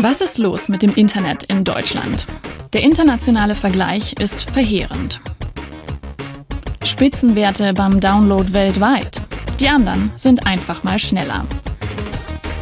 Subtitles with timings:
[0.00, 2.28] Was ist los mit dem Internet in Deutschland?
[2.72, 5.20] Der internationale Vergleich ist verheerend.
[6.84, 9.20] Spitzenwerte beim Download weltweit.
[9.58, 11.44] Die anderen sind einfach mal schneller.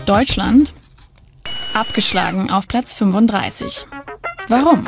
[0.06, 0.72] Deutschland
[1.74, 3.86] abgeschlagen auf Platz 35.
[4.48, 4.86] Warum?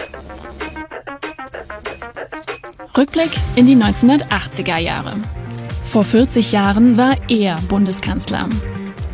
[2.96, 5.16] Rückblick in die 1980er Jahre.
[5.84, 8.48] Vor 40 Jahren war er Bundeskanzler.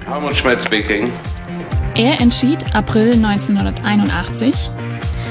[0.07, 1.11] Helmut Schmidt speaking.
[1.97, 4.71] Er entschied April 1981,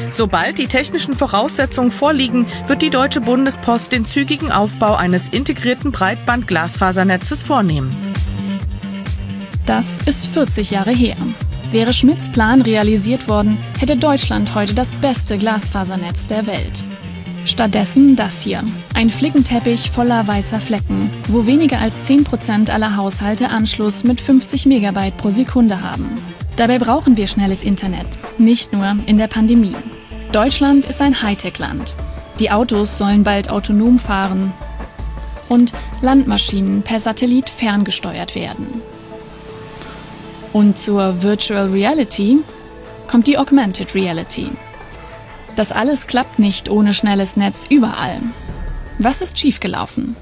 [0.10, 7.42] Sobald die technischen Voraussetzungen vorliegen, wird die Deutsche Bundespost den zügigen Aufbau eines integrierten Breitband-Glasfasernetzes
[7.42, 7.94] vornehmen.
[9.66, 11.18] das ist 40 Jahre her.
[11.72, 16.84] Wäre Schmidts Plan realisiert worden, hätte Deutschland heute das beste Glasfasernetz der Welt.
[17.46, 18.64] Stattdessen das hier.
[18.94, 25.18] Ein Flickenteppich voller weißer Flecken, wo weniger als 10% aller Haushalte Anschluss mit 50 Megabyte
[25.18, 26.20] pro Sekunde haben.
[26.56, 28.08] Dabei brauchen wir schnelles Internet,
[28.38, 29.76] nicht nur in der Pandemie.
[30.32, 31.96] Deutschland ist ein Hightech-Land.
[32.40, 34.54] Die Autos sollen bald autonom fahren
[35.50, 38.82] und Landmaschinen per Satellit ferngesteuert werden.
[40.52, 42.40] Und zur Virtual Reality
[43.08, 44.50] kommt die Augmented Reality.
[45.56, 48.22] Das alles klappt nicht ohne schnelles Netz überall.
[49.00, 50.16] Was ist schiefgelaufen?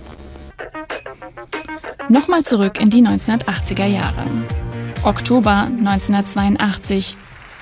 [2.09, 4.25] Nochmal zurück in die 1980er Jahre.
[5.03, 7.17] Oktober 1982.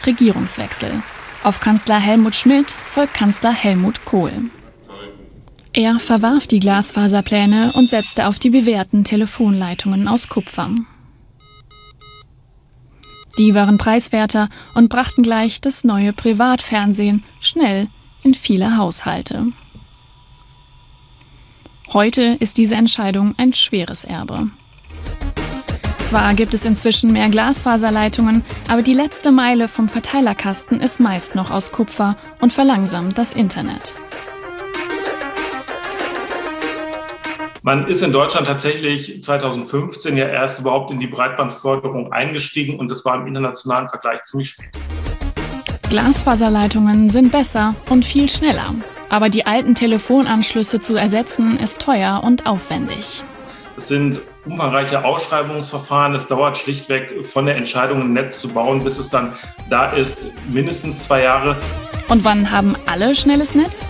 [0.06, 1.02] Regierungswechsel.
[1.42, 4.34] Auf Kanzler Helmut Schmidt folgt Kanzler Helmut Kohl.
[5.72, 10.72] Er verwarf die Glasfaserpläne und setzte auf die bewährten Telefonleitungen aus Kupfer.
[13.38, 17.88] Die waren preiswerter und brachten gleich das neue Privatfernsehen schnell
[18.22, 19.48] in viele Haushalte.
[21.94, 24.50] Heute ist diese Entscheidung ein schweres Erbe.
[26.10, 31.52] Zwar gibt es inzwischen mehr Glasfaserleitungen, aber die letzte Meile vom Verteilerkasten ist meist noch
[31.52, 33.94] aus Kupfer und verlangsamt das Internet.
[37.62, 43.06] Man ist in Deutschland tatsächlich 2015 ja erst überhaupt in die Breitbandförderung eingestiegen und das
[43.06, 44.72] war im internationalen Vergleich ziemlich spät.
[45.92, 48.74] Glasfaserleitungen sind besser und viel schneller.
[49.10, 53.24] Aber die alten Telefonanschlüsse zu ersetzen ist teuer und aufwendig.
[53.78, 56.16] Es sind umfangreiche Ausschreibungsverfahren.
[56.16, 59.34] Es dauert schlichtweg von der Entscheidung, ein Netz zu bauen, bis es dann
[59.70, 60.20] da ist,
[60.52, 61.56] mindestens zwei Jahre.
[62.08, 63.86] Und wann haben alle schnelles Netz?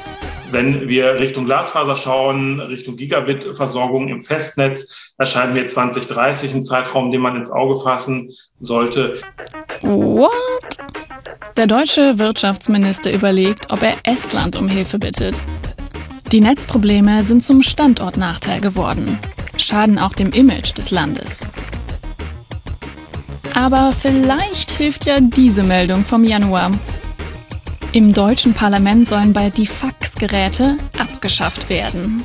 [0.52, 7.22] Wenn wir Richtung Glasfaser schauen, Richtung Gigabit-Versorgung im Festnetz, erscheint mir 2030 ein Zeitraum, den
[7.22, 9.22] man ins Auge fassen sollte.
[9.82, 10.32] What?
[11.56, 15.36] Der deutsche Wirtschaftsminister überlegt, ob er Estland um Hilfe bittet.
[16.32, 19.20] Die Netzprobleme sind zum Standortnachteil geworden,
[19.60, 21.48] schaden auch dem Image des Landes.
[23.54, 26.72] Aber vielleicht hilft ja diese Meldung vom Januar.
[27.92, 32.24] Im deutschen Parlament sollen bald die Faxgeräte abgeschafft werden.